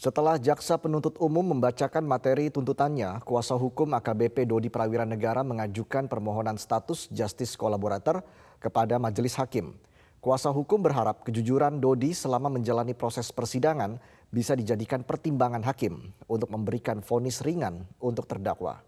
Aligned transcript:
Setelah 0.00 0.40
jaksa 0.40 0.80
penuntut 0.80 1.20
umum 1.20 1.44
membacakan 1.52 2.00
materi 2.08 2.48
tuntutannya, 2.48 3.20
kuasa 3.20 3.52
hukum 3.52 3.92
AKBP 4.00 4.48
Dodi 4.48 4.72
Prawira 4.72 5.04
Negara 5.04 5.44
mengajukan 5.44 6.08
permohonan 6.08 6.56
status 6.56 7.12
justice 7.12 7.52
kolaborator 7.52 8.24
kepada 8.56 8.96
majelis 8.96 9.36
hakim. 9.36 9.76
Kuasa 10.24 10.48
hukum 10.48 10.80
berharap 10.80 11.20
kejujuran 11.20 11.84
Dodi 11.84 12.16
selama 12.16 12.48
menjalani 12.48 12.96
proses 12.96 13.28
persidangan 13.28 14.00
bisa 14.32 14.56
dijadikan 14.56 15.04
pertimbangan 15.04 15.60
hakim 15.68 16.16
untuk 16.32 16.48
memberikan 16.48 17.04
vonis 17.04 17.44
ringan 17.44 17.84
untuk 18.00 18.24
terdakwa. 18.24 18.80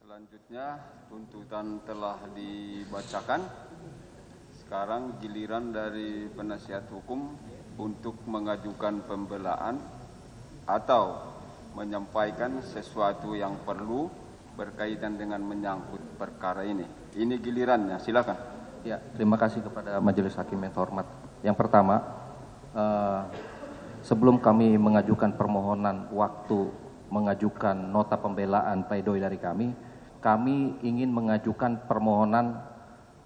Selanjutnya 0.00 0.80
tuntutan 1.12 1.84
telah 1.84 2.16
dibacakan. 2.32 3.44
Sekarang 4.68 5.16
giliran 5.16 5.72
dari 5.72 6.28
penasihat 6.28 6.92
hukum 6.92 7.40
untuk 7.78 8.18
mengajukan 8.26 9.06
pembelaan 9.06 9.78
atau 10.66 11.22
menyampaikan 11.78 12.58
sesuatu 12.60 13.38
yang 13.38 13.54
perlu 13.62 14.10
berkaitan 14.58 15.14
dengan 15.14 15.38
menyangkut 15.46 16.02
perkara 16.18 16.66
ini. 16.66 16.82
Ini 17.14 17.38
gilirannya, 17.38 18.02
silakan. 18.02 18.34
Ya, 18.82 18.98
terima 19.14 19.38
kasih 19.38 19.62
kepada 19.62 20.02
Majelis 20.02 20.34
Hakim 20.34 20.58
yang 20.58 20.74
terhormat. 20.74 21.06
Yang 21.46 21.56
pertama, 21.56 22.02
eh, 22.74 23.22
sebelum 24.02 24.42
kami 24.42 24.74
mengajukan 24.74 25.38
permohonan 25.38 26.10
waktu 26.10 26.66
mengajukan 27.08 27.78
nota 27.78 28.18
pembelaan 28.18 28.84
pledoi 28.90 29.22
dari 29.22 29.38
kami, 29.38 29.70
kami 30.18 30.82
ingin 30.82 31.14
mengajukan 31.14 31.86
permohonan 31.86 32.58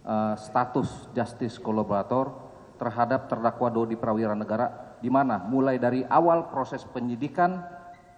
eh, 0.04 0.34
status 0.36 1.08
justice 1.16 1.56
kolaborator 1.56 2.41
terhadap 2.82 3.30
terdakwa 3.30 3.70
Dodi 3.70 3.94
Prawira 3.94 4.34
Negara 4.34 4.98
di 4.98 5.06
mana 5.06 5.38
mulai 5.38 5.78
dari 5.78 6.02
awal 6.02 6.50
proses 6.50 6.82
penyidikan, 6.82 7.62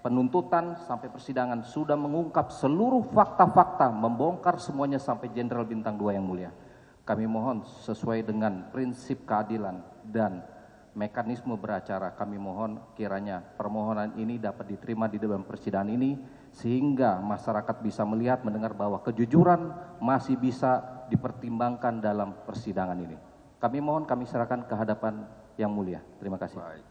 penuntutan 0.01 0.81
sampai 0.89 1.12
persidangan 1.12 1.61
sudah 1.69 2.01
mengungkap 2.01 2.48
seluruh 2.48 3.05
fakta-fakta, 3.12 3.92
membongkar 3.92 4.57
semuanya 4.57 4.97
sampai 4.97 5.29
Jenderal 5.37 5.69
Bintang 5.69 6.01
2 6.01 6.17
yang 6.17 6.25
mulia. 6.25 6.48
Kami 7.05 7.29
mohon 7.29 7.69
sesuai 7.85 8.25
dengan 8.25 8.73
prinsip 8.73 9.29
keadilan 9.29 9.85
dan 10.09 10.41
mekanisme 10.97 11.53
beracara 11.61 12.17
kami 12.17 12.41
mohon 12.41 12.81
kiranya 12.97 13.45
permohonan 13.61 14.17
ini 14.17 14.41
dapat 14.41 14.73
diterima 14.73 15.11
di 15.12 15.20
dalam 15.20 15.45
persidangan 15.45 15.92
ini 15.92 16.17
sehingga 16.57 17.20
masyarakat 17.20 17.85
bisa 17.85 18.09
melihat 18.09 18.41
mendengar 18.41 18.73
bahwa 18.73 19.05
kejujuran 19.05 19.75
masih 20.01 20.41
bisa 20.41 21.05
dipertimbangkan 21.12 22.01
dalam 22.01 22.33
persidangan 22.48 22.97
ini. 22.97 23.34
Kami 23.65 23.81
mohon 23.81 24.05
kami 24.05 24.29
serahkan 24.29 24.69
ke 24.69 24.77
hadapan 24.77 25.25
yang 25.57 25.73
mulia. 25.73 26.05
Terima 26.20 26.37
kasih. 26.37 26.61
Baik. 26.61 26.84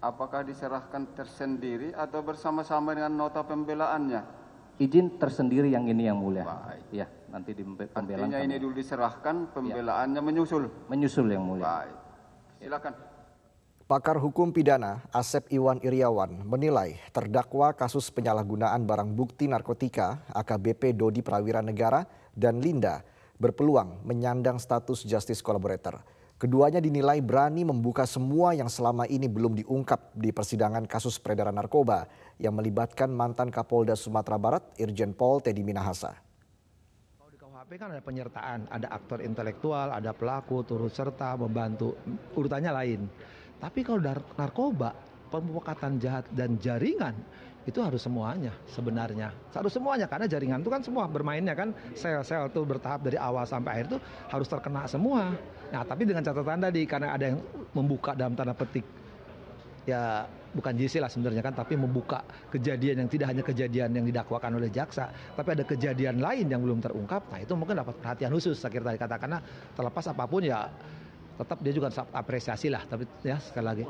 Apakah 0.00 0.48
diserahkan 0.48 1.12
tersendiri 1.12 1.92
atau 1.92 2.24
bersama-sama 2.24 2.96
dengan 2.96 3.12
nota 3.12 3.44
pembelaannya? 3.44 4.24
Izin 4.80 5.20
tersendiri 5.20 5.68
yang 5.68 5.84
ini 5.84 6.08
yang 6.08 6.16
mulia. 6.16 6.48
Baik. 6.48 6.88
Ya, 6.88 7.04
nanti 7.28 7.52
di 7.52 7.68
pembelaan. 7.68 8.32
Artinya 8.32 8.40
ini 8.40 8.56
dulu 8.56 8.72
diserahkan, 8.80 9.52
pembelaannya 9.52 10.20
menyusul. 10.24 10.88
Menyusul 10.88 11.36
yang 11.36 11.44
mulia. 11.44 11.84
Baik. 11.84 11.96
Silakan. 12.64 12.94
Pakar 13.84 14.16
hukum 14.16 14.56
pidana 14.56 15.04
Asep 15.12 15.52
Iwan 15.52 15.84
Iriawan 15.84 16.42
menilai 16.48 16.96
terdakwa 17.12 17.76
kasus 17.76 18.08
penyalahgunaan 18.08 18.88
barang 18.88 19.12
bukti 19.12 19.52
narkotika 19.52 20.24
AKBP 20.32 20.96
Dodi 20.96 21.20
Prawira 21.20 21.60
Negara 21.60 22.08
dan 22.32 22.58
Linda 22.58 23.04
berpeluang 23.36 24.04
menyandang 24.04 24.56
status 24.60 25.04
justice 25.04 25.44
collaborator. 25.44 26.00
Keduanya 26.36 26.84
dinilai 26.84 27.24
berani 27.24 27.64
membuka 27.64 28.04
semua 28.04 28.52
yang 28.52 28.68
selama 28.68 29.08
ini 29.08 29.24
belum 29.24 29.56
diungkap 29.56 30.12
di 30.12 30.36
persidangan 30.36 30.84
kasus 30.84 31.16
peredaran 31.16 31.56
narkoba 31.56 32.04
yang 32.36 32.52
melibatkan 32.52 33.08
mantan 33.08 33.48
Kapolda 33.48 33.96
Sumatera 33.96 34.36
Barat 34.36 34.60
Irjen 34.76 35.16
Pol 35.16 35.40
Teddy 35.40 35.64
Minahasa. 35.64 36.12
Kalau 37.16 37.32
di 37.32 37.40
KUHP 37.40 37.70
kan 37.80 37.88
ada 37.88 38.04
penyertaan, 38.04 38.68
ada 38.68 38.88
aktor 38.92 39.24
intelektual, 39.24 39.96
ada 39.96 40.12
pelaku, 40.12 40.60
turut 40.60 40.92
serta, 40.92 41.40
membantu, 41.40 41.96
urutannya 42.36 42.72
lain. 42.84 43.00
Tapi 43.56 43.80
kalau 43.80 44.04
narkoba, 44.36 44.92
pemufakatan 45.32 45.96
jahat 45.96 46.28
dan 46.36 46.60
jaringan 46.60 47.16
itu 47.66 47.82
harus 47.82 47.98
semuanya 47.98 48.54
sebenarnya. 48.70 49.34
Harus 49.50 49.74
semuanya 49.74 50.06
karena 50.06 50.30
jaringan 50.30 50.62
itu 50.62 50.70
kan 50.70 50.80
semua 50.86 51.10
bermainnya 51.10 51.52
kan 51.58 51.74
sel-sel 51.98 52.46
tuh 52.54 52.62
bertahap 52.62 53.02
dari 53.02 53.18
awal 53.18 53.42
sampai 53.42 53.82
akhir 53.82 53.98
tuh 53.98 54.00
harus 54.30 54.46
terkena 54.46 54.86
semua. 54.86 55.34
Nah 55.74 55.82
tapi 55.82 56.06
dengan 56.06 56.22
catatan 56.22 56.62
tadi 56.62 56.86
karena 56.86 57.18
ada 57.18 57.34
yang 57.34 57.42
membuka 57.74 58.14
dalam 58.14 58.38
tanda 58.38 58.54
petik 58.54 58.86
ya 59.82 60.26
bukan 60.56 60.72
JC 60.72 60.98
lah 60.98 61.10
sebenarnya 61.12 61.44
kan 61.44 61.54
tapi 61.54 61.76
membuka 61.76 62.24
kejadian 62.48 63.04
yang 63.04 63.10
tidak 63.12 63.26
hanya 63.30 63.44
kejadian 63.44 63.90
yang 63.92 64.06
didakwakan 64.08 64.56
oleh 64.56 64.72
jaksa 64.72 65.12
tapi 65.36 65.52
ada 65.52 65.62
kejadian 65.68 66.18
lain 66.18 66.48
yang 66.48 66.64
belum 66.64 66.80
terungkap 66.80 67.28
nah 67.28 67.38
itu 67.38 67.52
mungkin 67.52 67.78
dapat 67.78 67.94
perhatian 68.00 68.32
khusus 68.32 68.56
saya 68.56 68.72
kira 68.72 68.88
tadi 68.88 68.98
katakanlah 68.98 69.44
terlepas 69.76 70.04
apa 70.10 70.24
pun 70.24 70.42
ya 70.42 70.66
tetap 71.36 71.58
dia 71.60 71.72
juga 71.72 71.88
apresiasi 72.12 72.72
lah 72.72 72.82
tapi 72.88 73.04
ya 73.22 73.36
sekali 73.38 73.66
lagi 73.66 73.84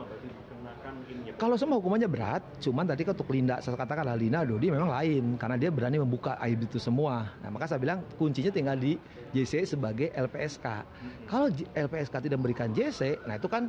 kalau 1.36 1.60
semua 1.60 1.76
hukumannya 1.76 2.08
berat, 2.08 2.40
cuman 2.64 2.88
tadi 2.88 3.04
untuk 3.04 3.28
Linda, 3.28 3.60
saya 3.60 3.76
katakan 3.76 4.08
Lina 4.16 4.40
Dodi 4.40 4.72
memang 4.72 4.88
lain 4.88 5.36
karena 5.36 5.60
dia 5.60 5.68
berani 5.68 6.00
membuka 6.00 6.40
aib 6.40 6.64
itu 6.64 6.80
semua. 6.80 7.28
Nah, 7.44 7.52
maka 7.52 7.68
saya 7.68 7.76
bilang 7.76 8.00
kuncinya 8.16 8.48
tinggal 8.48 8.80
di 8.80 8.96
JC 9.36 9.68
sebagai 9.68 10.16
LPSK. 10.16 10.64
Kalau 11.28 11.52
LPSK 11.76 12.14
tidak 12.24 12.40
memberikan 12.40 12.72
JC, 12.72 13.20
nah 13.28 13.36
itu 13.36 13.52
kan 13.52 13.68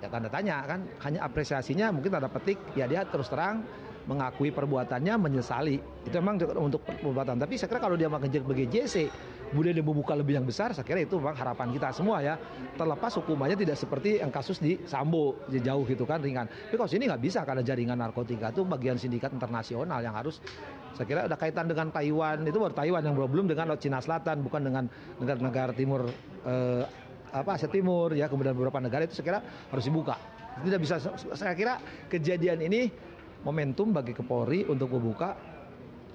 ya 0.00 0.08
tanda 0.08 0.28
tanya 0.32 0.64
kan 0.64 0.80
hanya 1.04 1.20
apresiasinya 1.24 1.92
mungkin 1.92 2.10
tanda 2.12 2.28
petik 2.32 2.56
ya 2.72 2.88
dia 2.88 3.04
terus 3.04 3.28
terang 3.28 3.62
mengakui 4.08 4.48
perbuatannya 4.50 5.14
menyesali 5.20 5.76
itu 6.08 6.14
memang 6.18 6.40
untuk 6.56 6.82
perbuatan 6.82 7.36
tapi 7.36 7.60
saya 7.60 7.68
kira 7.68 7.80
kalau 7.84 7.96
dia 8.00 8.08
mengejar 8.08 8.42
sebagai 8.42 8.66
JC 8.66 9.12
kemudian 9.50 9.74
dia 9.74 9.82
membuka 9.82 10.14
lebih 10.14 10.38
yang 10.38 10.46
besar, 10.46 10.70
saya 10.70 10.86
kira 10.86 11.02
itu 11.02 11.18
memang 11.18 11.34
harapan 11.34 11.74
kita 11.74 11.90
semua 11.90 12.22
ya. 12.22 12.38
Terlepas 12.78 13.18
hukumannya 13.18 13.58
tidak 13.58 13.76
seperti 13.76 14.22
yang 14.22 14.30
kasus 14.30 14.62
di 14.62 14.78
Sambo, 14.86 15.42
jauh 15.50 15.82
gitu 15.84 16.06
kan 16.06 16.22
ringan. 16.22 16.46
Tapi 16.46 16.78
kalau 16.78 16.86
sini 16.86 17.10
nggak 17.10 17.18
bisa 17.18 17.42
karena 17.42 17.66
jaringan 17.66 17.98
narkotika 17.98 18.54
itu 18.54 18.62
bagian 18.62 18.94
sindikat 18.94 19.34
internasional 19.34 19.98
yang 19.98 20.14
harus 20.14 20.38
saya 20.94 21.06
kira 21.06 21.20
ada 21.26 21.38
kaitan 21.38 21.66
dengan 21.70 21.90
Taiwan 21.90 22.46
itu 22.46 22.58
baru 22.58 22.74
Taiwan 22.74 23.02
yang 23.02 23.14
belum 23.14 23.46
dengan 23.50 23.70
Laut 23.70 23.82
Cina 23.82 24.02
Selatan 24.02 24.42
bukan 24.42 24.62
dengan 24.70 24.84
negara-negara 25.22 25.72
timur 25.74 26.10
eh, 26.46 26.82
apa 27.30 27.56
Asia 27.56 27.70
Timur 27.70 28.12
ya 28.12 28.26
kemudian 28.26 28.52
beberapa 28.54 28.78
negara 28.82 29.06
itu 29.06 29.14
saya 29.18 29.26
kira 29.26 29.40
harus 29.42 29.84
dibuka. 29.86 30.18
Tidak 30.60 30.80
bisa 30.82 30.98
saya 31.14 31.54
kira 31.54 31.78
kejadian 32.10 32.60
ini 32.66 32.90
momentum 33.46 33.94
bagi 33.94 34.12
Kepolri 34.12 34.66
untuk 34.68 34.92
membuka 34.92 35.38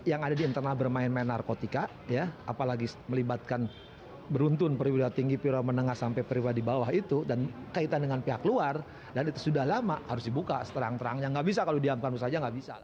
yang 0.06 0.22
ada 0.22 0.38
di 0.38 0.46
internal 0.46 0.78
bermain-main 0.78 1.26
narkotika 1.26 1.90
ya 2.06 2.30
apalagi 2.46 2.86
melibatkan 3.10 3.66
beruntun 4.30 4.78
perwira 4.78 5.10
tinggi 5.10 5.38
perwira 5.38 5.66
menengah 5.66 5.98
sampai 5.98 6.22
perwira 6.22 6.54
di 6.54 6.62
bawah 6.62 6.90
itu 6.94 7.26
dan 7.26 7.50
kaitan 7.74 8.06
dengan 8.06 8.22
pihak 8.22 8.46
luar 8.46 8.82
dan 9.14 9.30
itu 9.30 9.50
sudah 9.50 9.66
lama 9.66 10.02
harus 10.06 10.26
dibuka 10.30 10.62
seterang-terangnya 10.66 11.30
nggak 11.34 11.46
bisa 11.46 11.62
kalau 11.66 11.82
diamkan 11.82 12.14
saja 12.18 12.38
nggak 12.38 12.56
bisa. 12.58 12.76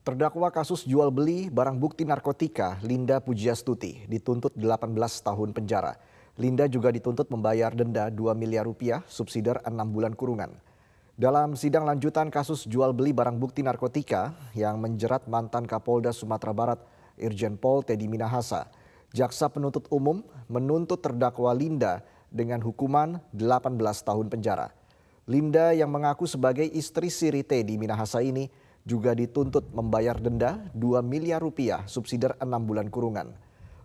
Terdakwa 0.00 0.48
kasus 0.48 0.88
jual 0.88 1.12
beli 1.12 1.52
barang 1.52 1.76
bukti 1.76 2.08
narkotika 2.08 2.80
Linda 2.80 3.20
Pujiastuti 3.20 4.08
dituntut 4.08 4.56
18 4.56 4.96
tahun 4.96 5.52
penjara. 5.52 5.92
Linda 6.40 6.64
juga 6.64 6.88
dituntut 6.88 7.28
membayar 7.28 7.68
denda 7.68 8.08
2 8.08 8.32
miliar 8.32 8.64
rupiah 8.64 9.04
subsidi 9.04 9.52
6 9.52 9.68
bulan 9.92 10.16
kurungan. 10.16 10.56
Dalam 11.20 11.52
sidang 11.52 11.84
lanjutan 11.84 12.32
kasus 12.32 12.64
jual 12.64 12.96
beli 12.96 13.12
barang 13.12 13.36
bukti 13.36 13.60
narkotika 13.60 14.32
yang 14.56 14.80
menjerat 14.80 15.28
mantan 15.28 15.68
Kapolda 15.68 16.16
Sumatera 16.16 16.56
Barat 16.56 16.80
Irjen 17.20 17.60
Pol 17.60 17.84
Teddy 17.84 18.08
Minahasa, 18.08 18.72
jaksa 19.12 19.52
penuntut 19.52 19.84
umum 19.92 20.24
menuntut 20.48 21.04
terdakwa 21.04 21.52
Linda 21.52 22.00
dengan 22.32 22.64
hukuman 22.64 23.20
18 23.36 23.76
tahun 24.00 24.32
penjara. 24.32 24.72
Linda 25.28 25.76
yang 25.76 25.92
mengaku 25.92 26.24
sebagai 26.24 26.64
istri 26.64 27.12
siri 27.12 27.44
Teddy 27.44 27.76
Minahasa 27.76 28.24
ini 28.24 28.48
juga 28.88 29.12
dituntut 29.12 29.68
membayar 29.76 30.16
denda 30.16 30.56
2 30.72 31.04
miliar 31.04 31.44
rupiah 31.44 31.84
subsidi 31.84 32.32
6 32.32 32.48
bulan 32.64 32.88
kurungan. 32.88 33.28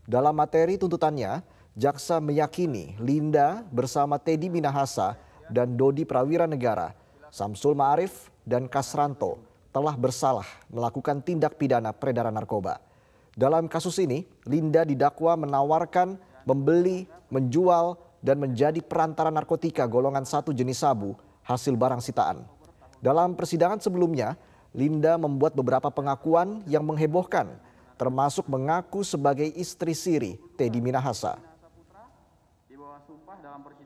Dalam 0.07 0.39
materi 0.39 0.79
tuntutannya, 0.79 1.43
jaksa 1.75 2.23
meyakini 2.23 2.95
Linda 3.03 3.61
bersama 3.69 4.15
Teddy 4.15 4.47
Minahasa 4.47 5.19
dan 5.51 5.75
Dodi 5.75 6.07
Prawira 6.07 6.47
Negara 6.47 6.95
Samsul 7.35 7.75
Ma'arif 7.75 8.31
dan 8.47 8.71
Kasranto 8.71 9.35
telah 9.75 9.91
bersalah 9.99 10.47
melakukan 10.71 11.19
tindak 11.19 11.59
pidana 11.59 11.91
peredaran 11.91 12.31
narkoba. 12.31 12.79
Dalam 13.35 13.67
kasus 13.67 13.99
ini, 13.99 14.23
Linda 14.47 14.87
didakwa 14.87 15.35
menawarkan, 15.35 16.15
membeli, 16.47 17.03
menjual, 17.27 17.99
dan 18.23 18.39
menjadi 18.39 18.79
perantara 18.79 19.27
narkotika 19.27 19.83
golongan 19.83 20.23
satu 20.23 20.55
jenis 20.55 20.79
sabu 20.79 21.19
hasil 21.43 21.75
barang 21.75 21.99
sitaan. 21.99 22.47
Dalam 23.03 23.35
persidangan 23.35 23.83
sebelumnya, 23.83 24.39
Linda 24.71 25.19
membuat 25.19 25.51
beberapa 25.51 25.91
pengakuan 25.91 26.63
yang 26.71 26.87
menghebohkan, 26.87 27.59
termasuk 27.99 28.47
mengaku 28.47 29.03
sebagai 29.03 29.51
istri 29.59 29.91
siri 29.91 30.39
Teddy 30.55 30.79
Minahasa. 30.79 31.35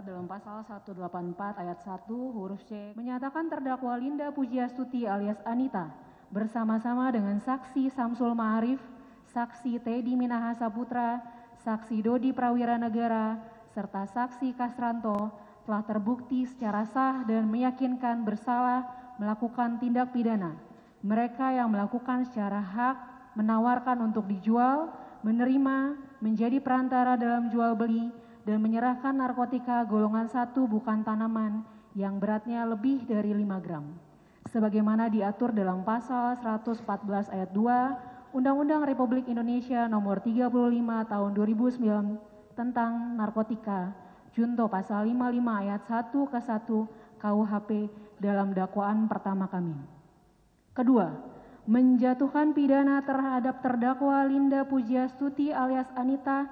Dalam 0.02 0.26
pasal 0.26 0.66
184 0.66 1.62
ayat 1.62 1.78
1 1.86 2.10
huruf 2.10 2.58
C 2.66 2.98
menyatakan 2.98 3.54
terdakwa 3.54 3.94
Linda 4.02 4.34
Pujiastuti 4.34 5.06
alias 5.06 5.38
Anita 5.46 5.94
bersama-sama 6.34 7.14
dengan 7.14 7.38
saksi 7.38 7.94
Samsul 7.94 8.34
Ma'arif, 8.34 8.82
saksi 9.30 9.78
Teddy 9.78 10.18
Minahasa 10.18 10.74
Putra, 10.74 11.22
saksi 11.62 12.02
Dodi 12.02 12.34
Prawira 12.34 12.82
Negara, 12.82 13.38
serta 13.70 14.10
saksi 14.10 14.58
Kasranto 14.58 15.30
telah 15.70 15.86
terbukti 15.86 16.50
secara 16.50 16.90
sah 16.90 17.22
dan 17.30 17.46
meyakinkan 17.46 18.26
bersalah 18.26 18.90
melakukan 19.22 19.78
tindak 19.78 20.10
pidana. 20.10 20.58
Mereka 21.06 21.54
yang 21.54 21.70
melakukan 21.70 22.26
secara 22.26 22.58
hak 22.58 22.98
menawarkan 23.38 24.02
untuk 24.02 24.26
dijual, 24.26 24.90
menerima, 25.22 25.94
menjadi 26.26 26.58
perantara 26.58 27.14
dalam 27.16 27.54
jual 27.54 27.78
beli, 27.78 28.10
dan 28.50 28.66
menyerahkan 28.66 29.14
narkotika 29.14 29.86
golongan 29.86 30.26
satu 30.26 30.66
bukan 30.66 31.06
tanaman 31.06 31.62
yang 31.94 32.18
beratnya 32.18 32.66
lebih 32.66 33.06
dari 33.06 33.30
5 33.30 33.46
gram. 33.62 33.86
Sebagaimana 34.50 35.06
diatur 35.06 35.54
dalam 35.54 35.86
pasal 35.86 36.34
114 36.34 37.30
ayat 37.30 37.54
2 37.54 38.34
Undang-Undang 38.34 38.90
Republik 38.90 39.30
Indonesia 39.30 39.86
nomor 39.86 40.26
35 40.26 40.50
tahun 41.14 41.32
2009 41.38 42.58
tentang 42.58 43.14
narkotika 43.14 43.94
junto 44.34 44.66
pasal 44.66 45.06
55 45.06 45.62
ayat 45.62 45.82
1 45.86 46.10
ke 46.10 46.40
1 46.42 47.22
KUHP 47.22 47.70
dalam 48.18 48.58
dakwaan 48.58 49.06
pertama 49.06 49.46
kami. 49.46 49.78
Kedua, 50.74 51.14
menjatuhkan 51.70 52.58
pidana 52.58 53.06
terhadap 53.06 53.62
terdakwa 53.62 54.26
Linda 54.26 54.66
Pujiastuti 54.66 55.54
alias 55.54 55.94
Anita 55.94 56.50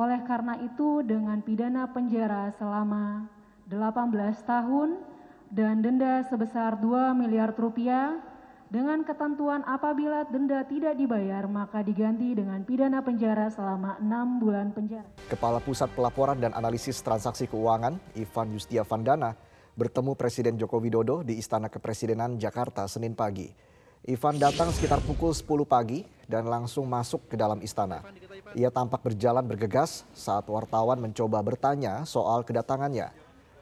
oleh 0.00 0.24
karena 0.24 0.56
itu 0.64 1.04
dengan 1.04 1.44
pidana 1.44 1.84
penjara 1.92 2.56
selama 2.56 3.28
18 3.68 4.16
tahun 4.48 4.96
dan 5.52 5.84
denda 5.84 6.24
sebesar 6.24 6.80
2 6.80 7.12
miliar 7.12 7.52
rupiah 7.52 8.16
dengan 8.72 9.04
ketentuan 9.04 9.60
apabila 9.68 10.24
denda 10.32 10.64
tidak 10.64 10.96
dibayar 10.96 11.44
maka 11.44 11.84
diganti 11.84 12.32
dengan 12.32 12.64
pidana 12.64 13.04
penjara 13.04 13.52
selama 13.52 14.00
6 14.00 14.40
bulan 14.40 14.72
penjara. 14.72 15.04
Kepala 15.28 15.60
Pusat 15.60 15.92
Pelaporan 15.92 16.40
dan 16.40 16.56
Analisis 16.56 17.04
Transaksi 17.04 17.44
Keuangan, 17.44 18.00
Ivan 18.16 18.56
Yustia 18.56 18.88
Vandana, 18.88 19.36
bertemu 19.76 20.16
Presiden 20.16 20.56
Joko 20.56 20.80
Widodo 20.80 21.20
di 21.20 21.36
Istana 21.36 21.68
Kepresidenan 21.68 22.40
Jakarta 22.40 22.88
Senin 22.88 23.12
pagi. 23.12 23.52
Ivan 24.08 24.40
datang 24.40 24.72
sekitar 24.72 25.04
pukul 25.04 25.36
10 25.36 25.44
pagi 25.68 26.08
dan 26.24 26.48
langsung 26.48 26.88
masuk 26.88 27.28
ke 27.28 27.36
dalam 27.36 27.60
istana. 27.60 28.00
Ia 28.56 28.72
tampak 28.72 29.04
berjalan 29.04 29.44
bergegas 29.44 30.08
saat 30.16 30.48
wartawan 30.48 30.96
mencoba 30.96 31.36
bertanya 31.44 32.08
soal 32.08 32.40
kedatangannya. 32.40 33.12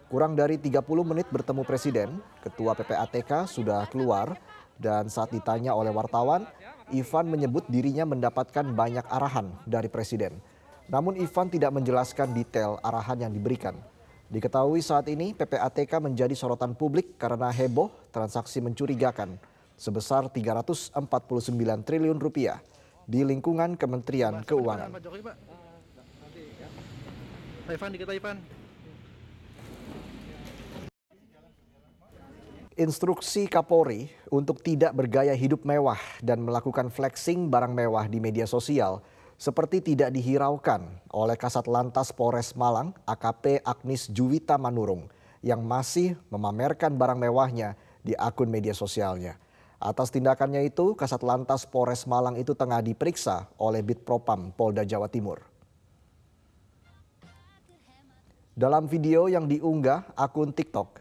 Kurang 0.06 0.38
dari 0.38 0.54
30 0.54 0.78
menit 1.02 1.26
bertemu 1.34 1.66
Presiden, 1.66 2.22
Ketua 2.38 2.78
PPATK 2.78 3.50
sudah 3.50 3.90
keluar 3.90 4.38
dan 4.78 5.10
saat 5.10 5.34
ditanya 5.34 5.74
oleh 5.74 5.90
wartawan, 5.90 6.46
Ivan 6.94 7.34
menyebut 7.34 7.66
dirinya 7.66 8.06
mendapatkan 8.06 8.62
banyak 8.62 9.10
arahan 9.10 9.50
dari 9.66 9.90
Presiden. 9.90 10.38
Namun 10.86 11.18
Ivan 11.18 11.50
tidak 11.50 11.74
menjelaskan 11.74 12.30
detail 12.30 12.78
arahan 12.86 13.26
yang 13.26 13.34
diberikan. 13.34 13.74
Diketahui 14.30 14.86
saat 14.86 15.10
ini 15.10 15.34
PPATK 15.34 15.98
menjadi 15.98 16.38
sorotan 16.38 16.78
publik 16.78 17.18
karena 17.18 17.50
heboh 17.50 17.90
transaksi 18.14 18.62
mencurigakan 18.62 19.57
sebesar 19.78 20.26
349 20.26 20.98
triliun 21.86 22.18
rupiah 22.18 22.58
di 23.06 23.22
lingkungan 23.22 23.78
Kementerian 23.78 24.42
Keuangan. 24.42 24.90
Instruksi 32.78 33.50
Kapolri 33.50 34.06
untuk 34.30 34.62
tidak 34.62 34.94
bergaya 34.94 35.34
hidup 35.34 35.66
mewah 35.66 35.98
dan 36.22 36.42
melakukan 36.46 36.94
flexing 36.94 37.50
barang 37.50 37.74
mewah 37.74 38.06
di 38.06 38.22
media 38.22 38.46
sosial 38.46 39.02
seperti 39.38 39.82
tidak 39.82 40.14
dihiraukan 40.14 40.86
oleh 41.14 41.34
Kasat 41.38 41.66
Lantas 41.66 42.10
Polres 42.10 42.54
Malang 42.58 42.94
AKP 43.06 43.62
Agnis 43.62 44.10
Juwita 44.10 44.58
Manurung 44.58 45.10
yang 45.42 45.62
masih 45.62 46.18
memamerkan 46.30 46.94
barang 46.94 47.18
mewahnya 47.18 47.78
di 48.02 48.14
akun 48.18 48.50
media 48.50 48.74
sosialnya. 48.74 49.38
Atas 49.78 50.10
tindakannya 50.10 50.66
itu, 50.66 50.98
Kasat 50.98 51.22
Lantas 51.22 51.62
Polres 51.62 52.02
Malang 52.02 52.34
itu 52.34 52.50
tengah 52.50 52.82
diperiksa 52.82 53.46
oleh 53.62 53.78
Bitpropam 53.78 54.50
Polda 54.50 54.82
Jawa 54.82 55.06
Timur. 55.06 55.38
Dalam 58.58 58.90
video 58.90 59.30
yang 59.30 59.46
diunggah 59.46 60.18
akun 60.18 60.50
TikTok 60.50 60.98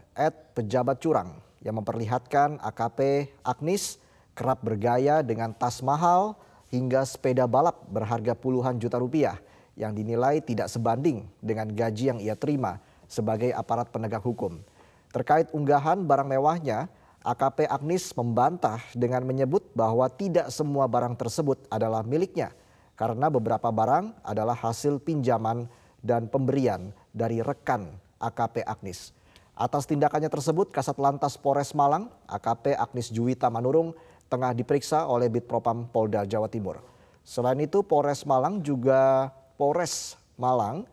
@pejabat 0.54 1.02
curang 1.02 1.42
yang 1.66 1.82
memperlihatkan 1.82 2.62
AKP 2.62 3.34
Agnis 3.42 3.98
kerap 4.38 4.62
bergaya 4.62 5.26
dengan 5.26 5.58
tas 5.58 5.82
mahal 5.82 6.38
hingga 6.70 7.02
sepeda 7.02 7.50
balap 7.50 7.82
berharga 7.90 8.38
puluhan 8.38 8.78
juta 8.78 9.02
rupiah 9.02 9.42
yang 9.74 9.98
dinilai 9.98 10.38
tidak 10.38 10.70
sebanding 10.70 11.26
dengan 11.42 11.66
gaji 11.74 12.14
yang 12.14 12.22
ia 12.22 12.38
terima 12.38 12.78
sebagai 13.10 13.50
aparat 13.58 13.90
penegak 13.90 14.22
hukum. 14.22 14.62
Terkait 15.10 15.50
unggahan 15.50 16.06
barang 16.06 16.30
mewahnya, 16.30 16.86
AKP 17.28 17.68
Agnis 17.68 18.16
membantah 18.16 18.80
dengan 18.96 19.20
menyebut 19.28 19.60
bahwa 19.76 20.08
tidak 20.08 20.48
semua 20.48 20.88
barang 20.88 21.20
tersebut 21.20 21.60
adalah 21.68 22.00
miliknya 22.08 22.56
karena 22.96 23.28
beberapa 23.28 23.68
barang 23.68 24.24
adalah 24.24 24.56
hasil 24.56 25.04
pinjaman 25.04 25.68
dan 26.00 26.32
pemberian 26.32 26.96
dari 27.12 27.44
rekan 27.44 28.00
AKP 28.24 28.64
Agnis. 28.64 29.12
Atas 29.60 29.84
tindakannya 29.84 30.32
tersebut, 30.32 30.72
Kasat 30.72 30.96
Lantas 31.04 31.36
Polres 31.36 31.76
Malang, 31.76 32.08
AKP 32.32 32.80
Agnis 32.80 33.12
Juwita 33.12 33.52
Manurung, 33.52 33.92
tengah 34.32 34.56
diperiksa 34.56 35.04
oleh 35.12 35.28
Bitpropam 35.28 35.84
Polda 35.92 36.24
Jawa 36.24 36.48
Timur. 36.48 36.80
Selain 37.28 37.60
itu, 37.60 37.84
Polres 37.84 38.24
Malang 38.24 38.64
juga 38.64 39.34
Polres 39.60 40.16
Malang 40.40 40.88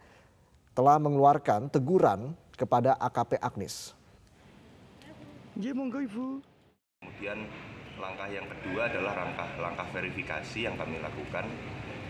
telah 0.75 0.99
mengeluarkan 0.99 1.71
teguran 1.71 2.35
kepada 2.59 2.99
AKP 2.99 3.39
Agnis. 3.39 3.95
Kemudian 5.55 7.39
langkah 8.03 8.27
yang 8.27 8.43
kedua 8.51 8.91
adalah 8.91 9.15
langkah 9.23 9.47
langkah 9.63 9.87
verifikasi 9.95 10.67
yang 10.67 10.75
kami 10.75 10.99
lakukan 10.99 11.47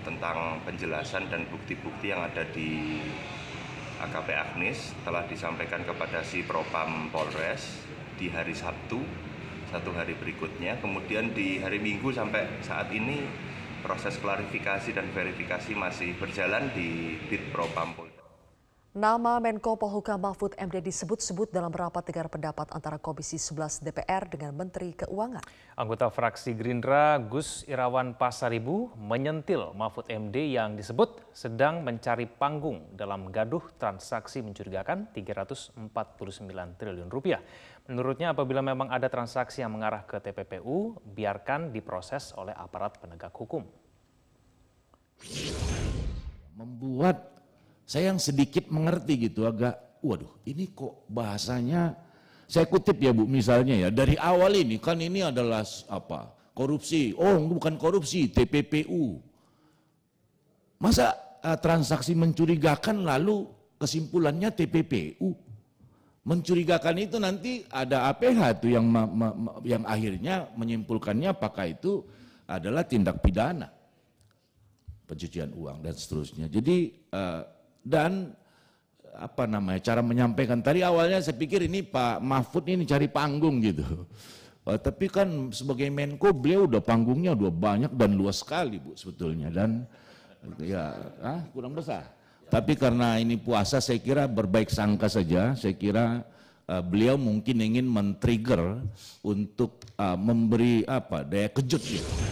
tentang 0.01 0.65
penjelasan 0.65 1.29
dan 1.29 1.45
bukti-bukti 1.53 2.09
yang 2.09 2.25
ada 2.25 2.41
di 2.57 3.05
AKP 4.01 4.29
Agnis 4.33 4.97
telah 5.05 5.29
disampaikan 5.29 5.85
kepada 5.85 6.25
si 6.25 6.41
Propam 6.41 7.13
Polres 7.13 7.85
di 8.17 8.33
hari 8.33 8.57
Sabtu 8.57 9.05
satu 9.69 9.91
hari 9.93 10.17
berikutnya 10.17 10.81
kemudian 10.81 11.37
di 11.37 11.61
hari 11.61 11.83
Minggu 11.83 12.17
sampai 12.17 12.49
saat 12.65 12.89
ini 12.97 13.25
proses 13.85 14.17
klarifikasi 14.25 14.97
dan 14.97 15.13
verifikasi 15.13 15.77
masih 15.77 16.17
berjalan 16.17 16.73
di 16.73 17.21
Bit 17.29 17.53
Propam 17.53 17.93
Polda. 17.93 18.14
Nama 18.95 19.43
Menko 19.43 19.75
Polhukam 19.75 20.23
Mahfud 20.23 20.55
MD 20.55 20.79
disebut-sebut 20.79 21.51
dalam 21.51 21.75
rapat 21.75 22.07
dengar 22.07 22.31
pendapat 22.31 22.71
antara 22.71 22.95
Komisi 23.03 23.43
11 23.43 23.83
DPR 23.83 24.31
dengan 24.31 24.55
Menteri 24.55 24.95
Keuangan. 24.95 25.43
Anggota 25.75 26.15
fraksi 26.15 26.55
Gerindra 26.55 27.19
Gus 27.19 27.67
Irawan 27.67 28.15
Pasaribu 28.15 28.95
menyentil 28.95 29.75
Mahfud 29.75 30.07
MD 30.07 30.55
yang 30.55 30.79
disebut 30.79 31.27
sedang 31.35 31.83
mencari 31.83 32.31
panggung 32.31 32.95
dalam 32.95 33.35
gaduh 33.35 33.67
transaksi 33.83 34.47
mencurigakan 34.47 35.11
349 35.11 35.75
triliun 36.79 37.11
rupiah. 37.11 37.43
Menurutnya 37.91 38.31
apabila 38.31 38.63
memang 38.63 38.95
ada 38.95 39.11
transaksi 39.11 39.67
yang 39.67 39.75
mengarah 39.75 40.07
ke 40.07 40.23
TPPU, 40.23 41.03
biarkan 41.03 41.75
diproses 41.75 42.31
oleh 42.39 42.55
aparat 42.55 43.03
penegak 43.03 43.35
hukum. 43.35 43.67
Saya 47.85 48.13
yang 48.13 48.21
sedikit 48.21 48.69
mengerti 48.73 49.29
gitu 49.29 49.45
agak 49.45 49.77
waduh 50.01 50.33
ini 50.49 50.73
kok 50.73 51.05
bahasanya 51.09 51.97
saya 52.49 52.69
kutip 52.69 53.01
ya 53.01 53.13
Bu 53.13 53.25
misalnya 53.25 53.77
ya 53.77 53.89
dari 53.89 54.17
awal 54.21 54.53
ini 54.57 54.77
kan 54.81 55.01
ini 55.01 55.25
adalah 55.25 55.65
apa 55.89 56.33
korupsi. 56.57 57.13
Oh 57.17 57.41
bukan 57.45 57.77
korupsi 57.77 58.29
TPPU 58.33 59.21
masa 60.81 61.17
uh, 61.45 61.57
transaksi 61.61 62.13
mencurigakan 62.17 63.05
lalu 63.05 63.49
kesimpulannya 63.81 64.53
TPPU 64.53 65.33
mencurigakan 66.25 66.97
itu 67.05 67.17
nanti 67.21 67.53
ada 67.69 68.09
APH 68.09 68.65
tuh 68.65 68.73
yang 68.73 68.89
ma, 68.89 69.05
ma, 69.05 69.29
yang 69.61 69.85
akhirnya 69.85 70.49
menyimpulkannya 70.57 71.37
apakah 71.37 71.69
itu 71.69 72.01
adalah 72.49 72.85
tindak 72.85 73.21
pidana. 73.21 73.69
Pencucian 75.05 75.53
uang 75.53 75.85
dan 75.85 75.93
seterusnya. 75.93 76.49
Jadi 76.49 76.97
uh, 77.13 77.45
dan 77.85 78.33
apa 79.15 79.47
namanya 79.47 79.79
cara 79.79 80.03
menyampaikan 80.03 80.59
tadi 80.59 80.83
awalnya 80.83 81.23
saya 81.23 81.39
pikir 81.39 81.71
ini 81.71 81.87
Pak 81.87 82.19
Mahfud 82.19 82.67
ini 82.67 82.83
cari 82.83 83.07
panggung 83.07 83.63
gitu 83.63 84.09
uh, 84.67 84.79
tapi 84.81 85.07
kan 85.07 85.55
sebagai 85.55 85.87
Menko 85.93 86.35
beliau 86.35 86.67
udah 86.67 86.83
panggungnya 86.83 87.39
udah 87.39 87.53
banyak 87.55 87.93
dan 87.95 88.19
luas 88.19 88.43
sekali 88.43 88.83
Bu 88.83 88.99
sebetulnya 88.99 89.55
dan 89.55 89.87
ya 90.59 90.91
ah, 91.23 91.41
kurang 91.55 91.79
besar 91.79 92.11
Tapi 92.53 92.77
karena 92.77 93.17
ini 93.19 93.41
puasa 93.41 93.81
saya 93.81 93.99
kira 93.99 94.29
berbaik 94.29 94.69
sangka 94.69 95.09
saja. 95.09 95.57
Saya 95.57 95.75
kira 95.75 96.23
uh, 96.69 96.83
beliau 96.85 97.17
mungkin 97.17 97.61
ingin 97.61 97.87
men-trigger 97.89 98.85
untuk 99.25 99.83
uh, 99.97 100.15
memberi 100.15 100.85
apa 100.85 101.25
daya 101.25 101.49
kejut 101.51 101.83
gitu. 101.83 102.25